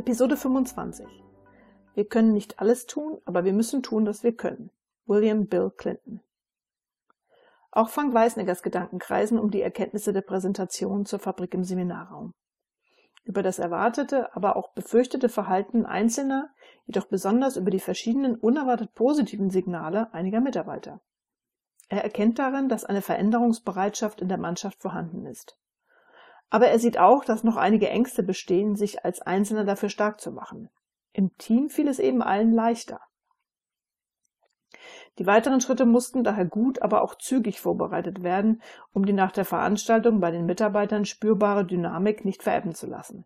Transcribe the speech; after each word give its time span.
Episode 0.00 0.38
25. 0.38 1.06
Wir 1.92 2.06
können 2.06 2.32
nicht 2.32 2.58
alles 2.58 2.86
tun, 2.86 3.20
aber 3.26 3.44
wir 3.44 3.52
müssen 3.52 3.82
tun, 3.82 4.06
was 4.06 4.24
wir 4.24 4.34
können. 4.34 4.70
William 5.04 5.46
Bill 5.46 5.70
Clinton. 5.76 6.22
Auch 7.70 7.90
Frank 7.90 8.14
Weißneggers 8.14 8.62
Gedanken 8.62 8.98
kreisen 8.98 9.38
um 9.38 9.50
die 9.50 9.60
Erkenntnisse 9.60 10.14
der 10.14 10.22
Präsentation 10.22 11.04
zur 11.04 11.18
Fabrik 11.18 11.52
im 11.52 11.64
Seminarraum. 11.64 12.32
Über 13.24 13.42
das 13.42 13.58
erwartete, 13.58 14.34
aber 14.34 14.56
auch 14.56 14.72
befürchtete 14.72 15.28
Verhalten 15.28 15.84
Einzelner, 15.84 16.48
jedoch 16.86 17.04
besonders 17.04 17.58
über 17.58 17.70
die 17.70 17.78
verschiedenen 17.78 18.36
unerwartet 18.36 18.94
positiven 18.94 19.50
Signale 19.50 20.14
einiger 20.14 20.40
Mitarbeiter. 20.40 21.02
Er 21.90 22.02
erkennt 22.04 22.38
darin, 22.38 22.70
dass 22.70 22.86
eine 22.86 23.02
Veränderungsbereitschaft 23.02 24.22
in 24.22 24.28
der 24.28 24.38
Mannschaft 24.38 24.80
vorhanden 24.80 25.26
ist. 25.26 25.58
Aber 26.50 26.66
er 26.66 26.78
sieht 26.78 26.98
auch, 26.98 27.24
dass 27.24 27.44
noch 27.44 27.56
einige 27.56 27.88
Ängste 27.88 28.22
bestehen, 28.22 28.76
sich 28.76 29.04
als 29.04 29.22
Einzelner 29.22 29.64
dafür 29.64 29.88
stark 29.88 30.20
zu 30.20 30.32
machen. 30.32 30.68
Im 31.12 31.36
Team 31.38 31.70
fiel 31.70 31.88
es 31.88 31.98
eben 31.98 32.22
allen 32.22 32.52
leichter. 32.52 33.00
Die 35.18 35.26
weiteren 35.26 35.60
Schritte 35.60 35.86
mussten 35.86 36.24
daher 36.24 36.44
gut, 36.44 36.82
aber 36.82 37.02
auch 37.02 37.14
zügig 37.14 37.60
vorbereitet 37.60 38.22
werden, 38.22 38.62
um 38.92 39.04
die 39.04 39.12
nach 39.12 39.32
der 39.32 39.44
Veranstaltung 39.44 40.20
bei 40.20 40.30
den 40.30 40.46
Mitarbeitern 40.46 41.04
spürbare 41.04 41.64
Dynamik 41.64 42.24
nicht 42.24 42.42
verebben 42.42 42.74
zu 42.74 42.86
lassen. 42.86 43.24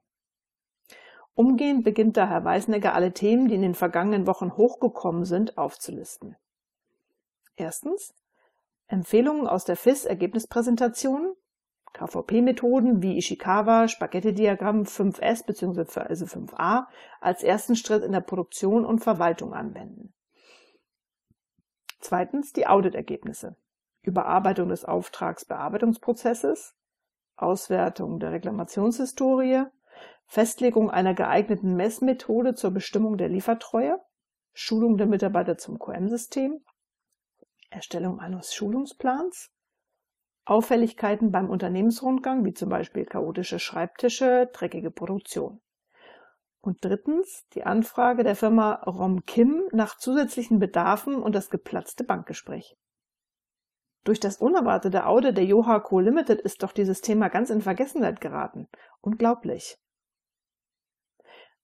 Umgehend 1.34 1.84
beginnt 1.84 2.16
daher 2.16 2.45
Weißnegger 2.45 2.95
alle 2.95 3.12
Themen, 3.12 3.48
die 3.48 3.55
in 3.55 3.62
den 3.62 3.75
vergangenen 3.75 4.27
Wochen 4.27 4.56
hochgekommen 4.56 5.25
sind, 5.25 5.59
aufzulisten. 5.59 6.36
Erstens 7.56 8.14
Empfehlungen 8.86 9.47
aus 9.47 9.64
der 9.64 9.77
FIS-Ergebnispräsentation, 9.77 11.34
KVP-Methoden 11.95 13.03
wie 13.03 13.17
Ishikawa, 13.17 13.89
Spaghetti-Diagramm 13.89 14.83
5S 14.83 15.47
bzw. 15.47 16.00
also 16.00 16.27
5a 16.27 16.87
als 17.20 17.42
ersten 17.42 17.77
Schritt 17.77 18.03
in 18.03 18.12
der 18.12 18.20
Produktion 18.20 18.84
und 18.84 18.98
Verwaltung 18.98 19.55
anwenden. 19.55 20.12
Zweitens 22.00 22.53
die 22.53 22.67
Auditergebnisse. 22.67 23.56
Überarbeitung 24.03 24.69
des 24.69 24.84
Auftragsbearbeitungsprozesses, 24.84 26.75
Auswertung 27.37 28.20
der 28.20 28.33
Reklamationshistorie, 28.33 29.65
Festlegung 30.27 30.91
einer 30.91 31.15
geeigneten 31.15 31.75
Messmethode 31.77 32.55
zur 32.55 32.72
Bestimmung 32.72 33.17
der 33.17 33.28
Liefertreue, 33.28 33.98
Schulung 34.53 34.98
der 34.98 35.06
Mitarbeiter 35.06 35.56
zum 35.56 35.78
QM-System, 35.78 36.62
Erstellung 37.70 38.20
eines 38.20 38.53
Schulungsplans, 38.55 39.53
Auffälligkeiten 40.47 41.33
beim 41.33 41.48
Unternehmensrundgang, 41.48 42.45
wie 42.45 42.53
zum 42.53 42.69
Beispiel 42.69 43.06
chaotische 43.06 43.59
Schreibtische, 43.59 44.50
dreckige 44.53 44.91
Produktion. 44.91 45.61
Und 46.61 46.84
drittens 46.84 47.47
die 47.55 47.64
Anfrage 47.64 48.25
der 48.25 48.37
Firma 48.37 48.75
Rom 48.87 49.25
Kim 49.27 49.69
nach 49.72 49.97
zusätzlichen 49.97 50.59
Bedarfen 50.59 51.17
und 51.17 51.34
das 51.34 51.50
geplatzte 51.50 52.05
Bankgespräch. 52.05 52.77
Durch 54.05 54.20
das 54.20 54.37
unerwartete 54.37 55.06
Audit 55.06 55.37
der 55.37 55.47
Yoha 55.47 55.81
Co. 55.81 56.00
Limited 56.00 56.41
ist 56.41 56.62
doch 56.62 56.72
dieses 56.72 57.00
Thema 57.00 57.28
ganz 57.28 57.48
in 57.48 57.62
Vergessenheit 57.62 58.20
geraten. 58.20 58.69
Unglaublich. 59.00 59.78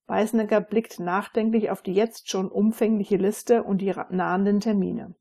Weißnecker 0.07 0.63
blickt 0.63 0.99
nachdenklich 0.99 1.71
auf 1.71 1.83
die 1.83 1.93
jetzt 1.93 2.31
schon 2.31 2.51
umfängliche 2.51 3.17
Liste 3.17 3.63
und 3.63 3.79
die 3.79 3.95
nahenden 4.09 4.61
Termine. 4.61 5.15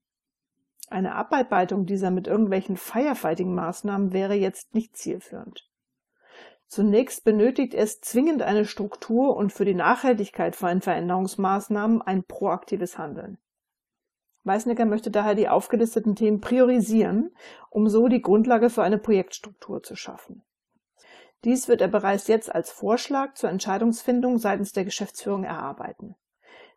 Eine 0.90 1.14
Abarbeitung 1.16 1.86
dieser 1.86 2.10
mit 2.10 2.28
irgendwelchen 2.28 2.76
Firefighting-Maßnahmen 2.76 4.12
wäre 4.12 4.34
jetzt 4.34 4.74
nicht 4.74 4.98
zielführend. 4.98 5.70
Zunächst 6.68 7.24
benötigt 7.24 7.74
es 7.74 8.02
zwingend 8.02 8.42
eine 8.42 8.66
Struktur 8.66 9.36
und 9.36 9.54
für 9.54 9.66
die 9.66 9.74
Nachhaltigkeit 9.74 10.56
von 10.56 10.82
Veränderungsmaßnahmen 10.82 12.02
ein 12.02 12.24
proaktives 12.24 12.98
Handeln. 12.98 13.38
Weißnecker 14.44 14.86
möchte 14.86 15.12
daher 15.12 15.36
die 15.36 15.50
aufgelisteten 15.50 16.16
Themen 16.16 16.42
priorisieren, 16.42 17.36
um 17.70 17.88
so 17.88 18.08
die 18.08 18.22
Grundlage 18.22 18.70
für 18.70 18.84
eine 18.84 18.98
Projektstruktur 18.98 19.84
zu 19.84 19.96
schaffen. 19.96 20.44
Dies 21.44 21.68
wird 21.68 21.82
er 21.82 21.88
bereits 21.88 22.28
jetzt 22.28 22.54
als 22.54 22.72
Vorschlag 22.72 23.36
zur 23.36 23.50
Entscheidungsfindung 23.50 24.40
seitens 24.40 24.72
der 24.72 24.86
Geschäftsführung 24.86 25.44
erarbeiten. 25.44 26.16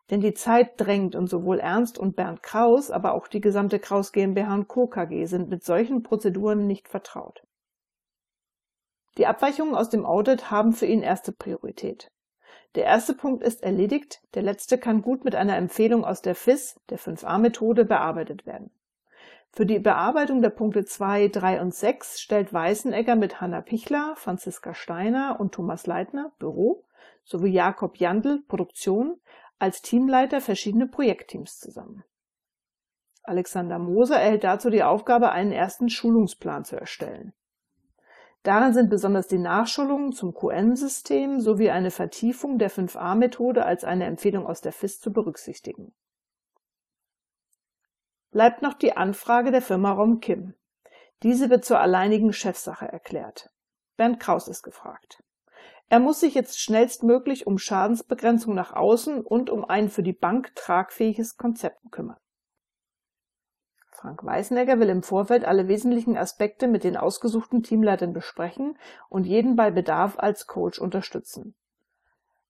Denn 0.09 0.19
die 0.19 0.33
Zeit 0.33 0.73
drängt 0.77 1.15
und 1.15 1.27
sowohl 1.27 1.59
Ernst 1.59 1.97
und 1.97 2.15
Bernd 2.15 2.43
Kraus, 2.43 2.91
aber 2.91 3.13
auch 3.13 3.27
die 3.27 3.41
gesamte 3.41 3.79
Kraus 3.79 4.11
GmbH 4.11 4.53
und 4.53 4.67
Co. 4.67 4.87
KG 4.87 5.25
sind 5.25 5.49
mit 5.49 5.63
solchen 5.63 6.03
Prozeduren 6.03 6.67
nicht 6.67 6.89
vertraut. 6.89 7.43
Die 9.17 9.27
Abweichungen 9.27 9.75
aus 9.75 9.89
dem 9.89 10.05
Audit 10.05 10.51
haben 10.51 10.73
für 10.73 10.87
ihn 10.87 11.03
erste 11.03 11.31
Priorität. 11.31 12.11
Der 12.75 12.85
erste 12.85 13.13
Punkt 13.13 13.43
ist 13.43 13.61
erledigt, 13.61 14.21
der 14.33 14.41
letzte 14.41 14.79
kann 14.79 15.03
gut 15.03 15.23
mit 15.23 15.35
einer 15.35 15.55
Empfehlung 15.55 16.03
aus 16.03 16.21
der 16.23 16.33
FIS, 16.33 16.79
der 16.89 16.97
5a-Methode, 16.97 17.85
bearbeitet 17.85 18.47
werden. 18.47 18.71
Für 19.51 19.67
die 19.67 19.77
Bearbeitung 19.77 20.41
der 20.41 20.49
Punkte 20.49 20.83
2, 20.83 21.27
3 21.27 21.61
und 21.61 21.75
6 21.75 22.19
stellt 22.19 22.51
Weißenegger 22.51 23.15
mit 23.15 23.39
Hanna 23.39 23.61
Pichler, 23.61 24.15
Franziska 24.15 24.73
Steiner 24.73 25.39
und 25.39 25.53
Thomas 25.53 25.85
Leitner 25.85 26.31
Büro 26.39 26.83
sowie 27.23 27.51
Jakob 27.51 27.97
Jandl 27.97 28.41
Produktion 28.47 29.19
als 29.59 29.81
Teamleiter 29.81 30.41
verschiedene 30.41 30.87
Projektteams 30.87 31.59
zusammen. 31.59 32.03
Alexander 33.23 33.79
Moser 33.79 34.19
erhält 34.19 34.43
dazu 34.43 34.69
die 34.69 34.83
Aufgabe, 34.83 35.31
einen 35.31 35.51
ersten 35.51 35.89
Schulungsplan 35.89 36.65
zu 36.65 36.75
erstellen. 36.75 37.33
Darin 38.43 38.73
sind 38.73 38.89
besonders 38.89 39.27
die 39.27 39.37
Nachschulungen 39.37 40.11
zum 40.11 40.33
QM-System 40.33 41.39
sowie 41.39 41.69
eine 41.69 41.91
Vertiefung 41.91 42.59
der 42.59 42.69
5a-Methode 42.69 43.65
als 43.65 43.85
eine 43.85 44.05
Empfehlung 44.05 44.45
aus 44.45 44.59
der 44.59 44.73
FIS 44.73 44.99
zu 44.99 45.13
berücksichtigen. 45.13 45.93
Bleibt 48.31 48.61
noch 48.61 48.73
die 48.73 48.97
Anfrage 48.97 49.51
der 49.51 49.61
Firma 49.61 49.93
Rom 49.93 50.19
Kim. 50.19 50.55
Diese 51.21 51.49
wird 51.49 51.63
zur 51.63 51.79
alleinigen 51.79 52.33
Chefsache 52.33 52.85
erklärt. 52.85 53.49
Bernd 53.95 54.19
Kraus 54.19 54.49
ist 54.49 54.63
gefragt. 54.63 55.23
Er 55.89 55.99
muss 55.99 56.19
sich 56.19 56.33
jetzt 56.33 56.59
schnellstmöglich 56.59 57.45
um 57.45 57.57
Schadensbegrenzung 57.57 58.55
nach 58.55 58.73
außen 58.73 59.21
und 59.21 59.49
um 59.49 59.63
ein 59.65 59.89
für 59.89 60.03
die 60.03 60.13
Bank 60.13 60.55
tragfähiges 60.55 61.37
Konzept 61.37 61.79
kümmern. 61.91 62.17
Frank 64.03 64.23
Weißenegger 64.25 64.79
will 64.79 64.89
im 64.89 65.01
Vorfeld 65.01 65.45
alle 65.45 65.69
wesentlichen 65.69 66.17
Aspekte 66.17 66.67
mit 66.67 66.83
den 66.83 66.97
ausgesuchten 66.97 67.63
Teamleitern 67.63 68.11
besprechen 68.11 68.77
und 69.07 69.25
jeden 69.25 69.55
bei 69.55 69.71
Bedarf 69.71 70.19
als 70.19 70.45
Coach 70.45 70.77
unterstützen. 70.79 71.55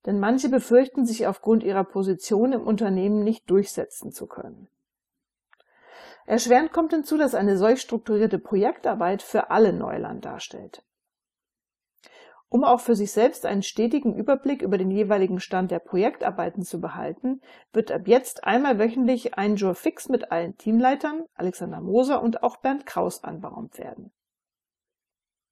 Denn 0.05 0.19
manche 0.19 0.49
befürchten 0.49 1.05
sich 1.05 1.27
aufgrund 1.27 1.63
ihrer 1.63 1.83
Position 1.83 2.53
im 2.53 2.65
Unternehmen 2.65 3.23
nicht 3.23 3.49
durchsetzen 3.51 4.11
zu 4.11 4.25
können. 4.25 4.67
Erschwerend 6.25 6.71
kommt 6.71 6.93
hinzu, 6.93 7.17
dass 7.17 7.35
eine 7.35 7.57
solch 7.57 7.81
strukturierte 7.81 8.39
Projektarbeit 8.39 9.21
für 9.21 9.51
alle 9.51 9.73
Neuland 9.73 10.25
darstellt. 10.25 10.83
Um 12.53 12.63
auch 12.63 12.81
für 12.81 12.95
sich 12.95 13.11
selbst 13.11 13.47
einen 13.47 13.63
stetigen 13.63 14.13
Überblick 14.13 14.61
über 14.61 14.77
den 14.77 14.91
jeweiligen 14.91 15.39
Stand 15.39 15.71
der 15.71 15.79
Projektarbeiten 15.79 16.61
zu 16.61 16.79
behalten, 16.79 17.41
wird 17.71 17.91
ab 17.91 18.07
jetzt 18.07 18.43
einmal 18.43 18.77
wöchentlich 18.77 19.33
ein 19.39 19.55
Jour 19.55 19.73
fix 19.73 20.07
mit 20.07 20.31
allen 20.31 20.55
Teamleitern, 20.55 21.23
Alexander 21.33 21.81
Moser 21.81 22.21
und 22.21 22.43
auch 22.43 22.57
Bernd 22.57 22.85
Kraus 22.85 23.23
anberaumt 23.23 23.79
werden. 23.79 24.11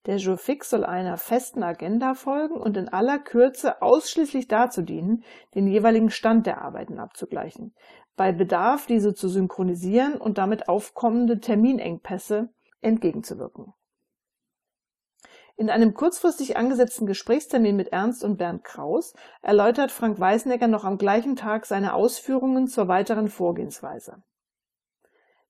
Der 0.05 0.17
Jour 0.17 0.37
fix 0.37 0.69
soll 0.69 0.85
einer 0.85 1.17
festen 1.17 1.63
Agenda 1.63 2.13
folgen 2.13 2.53
und 2.53 2.77
in 2.77 2.87
aller 2.87 3.17
Kürze 3.17 3.81
ausschließlich 3.81 4.47
dazu 4.47 4.83
dienen, 4.83 5.23
den 5.55 5.65
jeweiligen 5.65 6.11
Stand 6.11 6.45
der 6.45 6.61
Arbeiten 6.61 6.99
abzugleichen, 6.99 7.73
bei 8.15 8.31
Bedarf 8.31 8.85
diese 8.85 9.15
zu 9.15 9.27
synchronisieren 9.27 10.21
und 10.21 10.37
damit 10.37 10.69
aufkommende 10.69 11.39
Terminengpässe 11.39 12.49
entgegenzuwirken. 12.81 13.73
In 15.57 15.69
einem 15.69 15.93
kurzfristig 15.93 16.57
angesetzten 16.57 17.05
Gesprächstermin 17.05 17.75
mit 17.75 17.89
Ernst 17.89 18.23
und 18.23 18.37
Bernd 18.37 18.63
Kraus 18.63 19.13
erläutert 19.41 19.91
Frank 19.91 20.19
Weißnecker 20.19 20.67
noch 20.67 20.85
am 20.85 20.97
gleichen 20.97 21.35
Tag 21.35 21.65
seine 21.65 21.93
Ausführungen 21.93 22.67
zur 22.67 22.87
weiteren 22.87 23.27
Vorgehensweise. 23.27 24.23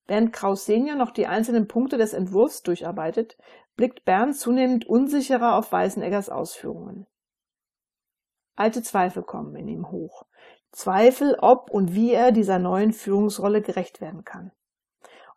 Während 0.06 0.32
Kraus 0.32 0.66
Senior 0.66 0.96
noch 0.96 1.12
die 1.12 1.26
einzelnen 1.26 1.68
Punkte 1.68 1.96
des 1.96 2.12
Entwurfs 2.12 2.62
durcharbeitet, 2.62 3.38
blickt 3.76 4.04
Bernd 4.04 4.36
zunehmend 4.36 4.84
unsicherer 4.86 5.56
auf 5.56 5.70
Weißeneggers 5.70 6.28
Ausführungen. 6.28 7.06
Alte 8.56 8.82
Zweifel 8.82 9.22
kommen 9.22 9.56
in 9.56 9.68
ihm 9.68 9.90
hoch. 9.90 10.26
Zweifel, 10.72 11.36
ob 11.40 11.70
und 11.70 11.94
wie 11.94 12.12
er 12.12 12.32
dieser 12.32 12.58
neuen 12.58 12.92
Führungsrolle 12.92 13.62
gerecht 13.62 14.00
werden 14.00 14.24
kann 14.24 14.52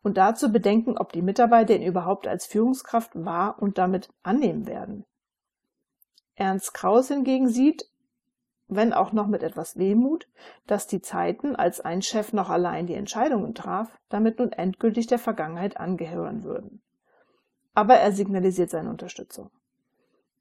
und 0.06 0.18
dazu 0.18 0.52
bedenken, 0.52 1.00
ob 1.00 1.14
die 1.14 1.24
Mitarbeiter 1.24 1.76
ihn 1.76 1.82
überhaupt 1.82 2.28
als 2.28 2.46
Führungskraft 2.46 3.14
wahr 3.16 3.56
und 3.60 3.80
damit 3.80 4.10
annehmen 4.22 4.68
werden. 4.68 5.04
Ernst 6.36 6.76
Kraus 6.76 7.08
hingegen 7.08 7.50
sieht, 7.50 7.90
wenn 8.68 8.94
auch 8.94 9.14
noch 9.14 9.26
mit 9.26 9.42
etwas 9.42 9.80
Wehmut, 9.80 10.28
dass 10.68 10.86
die 10.86 11.02
Zeiten, 11.02 11.56
als 11.56 11.82
ein 11.82 12.04
Chef 12.04 12.34
noch 12.34 12.52
allein 12.52 12.86
die 12.86 12.94
Entscheidungen 12.94 13.56
traf, 13.56 13.98
damit 14.08 14.38
nun 14.38 14.52
endgültig 14.52 15.08
der 15.08 15.18
Vergangenheit 15.18 15.78
angehören 15.78 16.44
würden. 16.44 16.84
Aber 17.74 17.96
er 17.96 18.12
signalisiert 18.12 18.70
seine 18.70 18.92
Unterstützung. 18.92 19.50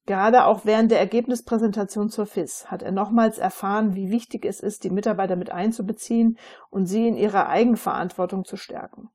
Gerade 0.05 0.44
auch 0.44 0.66
während 0.66 0.90
der 0.90 0.99
Ergebnispräsentation 0.99 2.11
zur 2.11 2.26
FIS 2.26 2.70
hat 2.70 2.82
er 2.82 2.93
nochmals 2.93 3.38
erfahren, 3.38 3.94
wie 3.94 4.11
wichtig 4.11 4.44
es 4.44 4.61
ist, 4.61 4.84
die 4.84 4.90
Mitarbeiter 4.90 5.37
mit 5.37 5.50
einzubeziehen 5.50 6.37
und 6.69 6.84
sie 6.84 7.08
in 7.08 7.16
ihrer 7.16 7.49
Eigenverantwortung 7.49 8.44
zu 8.44 8.58
stärken. 8.58 9.08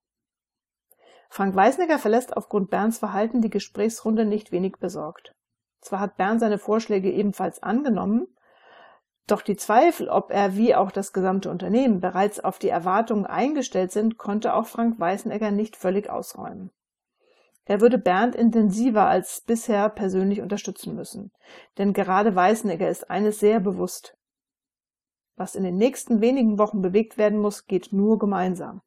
Frank 1.29 1.55
Weisnecker 1.55 1.99
verlässt 1.99 2.35
aufgrund 2.35 2.69
Bernds 2.69 2.97
Verhalten 2.97 3.41
die 3.41 3.49
Gesprächsrunde 3.49 4.25
nicht 4.25 4.51
wenig 4.51 4.73
besorgt. 4.79 5.33
Zwar 5.79 5.99
hat 6.01 6.17
Bernd 6.17 6.41
seine 6.41 6.57
Vorschläge 6.57 7.11
ebenfalls 7.11 7.63
angenommen, 7.63 8.27
doch 9.27 9.43
die 9.43 9.55
Zweifel, 9.55 10.09
ob 10.09 10.31
er 10.31 10.57
wie 10.57 10.73
auch 10.73 10.89
das 10.89 11.13
gesamte 11.13 11.51
Unternehmen 11.51 12.01
bereits 12.01 12.39
auf 12.39 12.57
die 12.57 12.69
Erwartungen 12.69 13.27
eingestellt 13.27 13.91
sind, 13.91 14.17
konnte 14.17 14.55
auch 14.55 14.65
Frank 14.65 14.99
Weißenegger 14.99 15.51
nicht 15.51 15.75
völlig 15.75 16.09
ausräumen. 16.09 16.71
Er 17.65 17.79
würde 17.79 17.99
Bernd 17.99 18.33
intensiver 18.33 19.05
als 19.05 19.41
bisher 19.41 19.87
persönlich 19.89 20.41
unterstützen 20.41 20.95
müssen. 20.95 21.31
Denn 21.77 21.93
gerade 21.93 22.33
Weißenegger 22.33 22.89
ist 22.89 23.11
eines 23.11 23.39
sehr 23.39 23.59
bewusst. 23.59 24.17
Was 25.35 25.53
in 25.53 25.63
den 25.63 25.77
nächsten 25.77 26.21
wenigen 26.21 26.57
Wochen 26.57 26.81
bewegt 26.81 27.19
werden 27.19 27.37
muss, 27.37 27.67
geht 27.67 27.93
nur 27.93 28.17
gemeinsam. 28.17 28.81